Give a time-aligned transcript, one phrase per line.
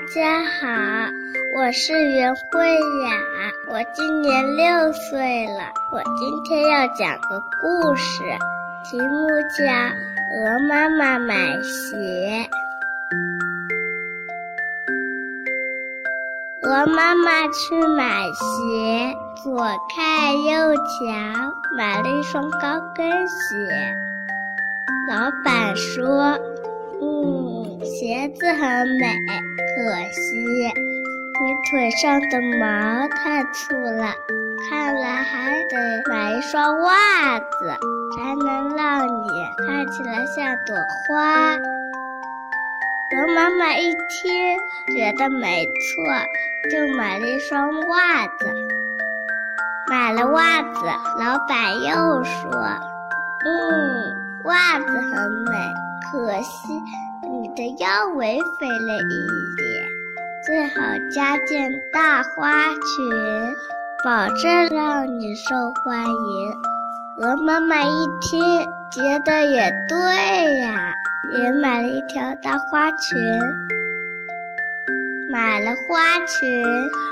[0.00, 1.12] 大家好，
[1.54, 2.40] 我是袁慧
[2.72, 3.12] 雅，
[3.68, 5.60] 我今年六岁了。
[5.92, 8.22] 我今天要讲个故事，
[8.90, 9.28] 题目
[9.58, 9.64] 叫
[10.32, 12.48] 《鹅妈妈买鞋》。
[16.66, 19.54] 鹅妈妈去买鞋，左
[19.94, 23.54] 看右瞧，买了一双高跟鞋。
[25.10, 26.38] 老板说
[27.02, 29.14] ：“嗯，鞋子很美。”
[29.80, 30.70] 可惜
[31.40, 34.12] 你腿上的毛太粗了，
[34.68, 37.74] 看来还得买一双袜子，
[38.14, 40.76] 才能让你看起来像朵
[41.08, 41.54] 花。
[41.56, 44.58] 鹅妈妈一听
[44.94, 46.04] 觉得没错，
[46.70, 48.54] 就买了一双袜子。
[49.88, 50.86] 买了袜子，
[51.18, 52.50] 老板又说
[53.46, 55.74] ：“嗯，袜子很美，
[56.12, 56.68] 可惜。”
[57.32, 59.69] 你的腰围肥了一点，
[60.46, 63.54] 最好加件大花裙，
[64.02, 66.54] 保证让你受欢迎。
[67.18, 68.42] 鹅妈妈一听，
[68.90, 69.98] 觉得也对
[70.60, 70.94] 呀，
[71.36, 73.18] 也买了一条大花裙。
[75.30, 76.64] 买了花裙，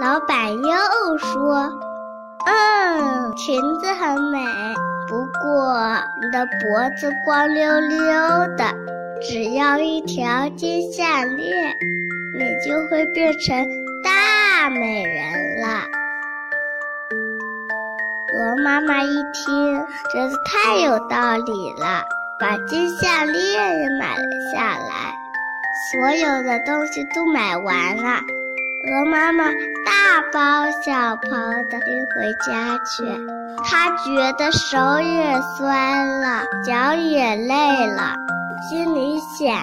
[0.00, 1.70] 老板又说
[2.44, 4.44] ：“嗯，裙子很美，
[5.08, 5.76] 不过
[6.20, 7.98] 你的脖子光溜溜
[8.56, 8.64] 的。”
[9.24, 11.06] 只要一条金项
[11.36, 11.76] 链，
[12.34, 13.68] 你就会变成
[14.02, 15.84] 大美人了。
[18.34, 19.78] 鹅妈妈一听，
[20.10, 22.02] 觉得太有道理了，
[22.40, 25.12] 把金项链也买了下来。
[25.90, 28.20] 所有的东西都买完了，
[28.88, 29.44] 鹅妈妈
[29.84, 31.30] 大包小包
[31.70, 33.04] 的拎回家去。
[33.62, 38.16] 她觉得手也酸了，脚也累了。
[38.70, 39.54] 心里想：“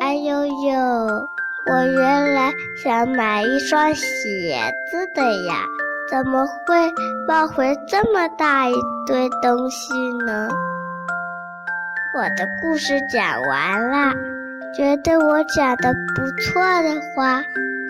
[0.00, 1.28] 哎呦呦，
[1.70, 2.52] 我原来
[2.82, 4.58] 想买一双鞋
[4.90, 5.64] 子的呀，
[6.10, 6.90] 怎么会
[7.26, 8.74] 抱回这么大一
[9.06, 9.92] 堆东西
[10.24, 10.48] 呢？”
[12.16, 14.14] 我的故事讲完了，
[14.74, 17.42] 觉得我讲的不错的话，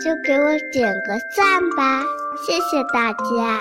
[0.02, 2.02] 就给我点个赞吧，
[2.46, 3.60] 谢谢大家。